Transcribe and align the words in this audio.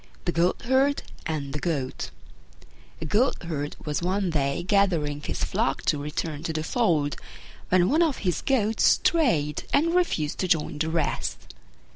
THE 0.25 0.31
GOATHERD 0.31 1.03
AND 1.27 1.53
THE 1.53 1.59
GOAT 1.59 2.09
A 3.01 3.05
Goatherd 3.05 3.75
was 3.85 4.01
one 4.01 4.31
day 4.31 4.63
gathering 4.63 5.21
his 5.21 5.43
flock 5.43 5.83
to 5.83 5.99
return 6.01 6.41
to 6.41 6.53
the 6.53 6.63
fold, 6.63 7.17
when 7.69 7.87
one 7.87 8.01
of 8.01 8.17
his 8.25 8.41
goats 8.41 8.83
strayed 8.83 9.65
and 9.71 9.93
refused 9.93 10.39
to 10.39 10.47
join 10.47 10.79
the 10.79 10.89
rest. 10.89 11.53